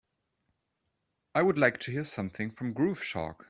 [1.35, 3.37] I would like to hear something from Groove Shark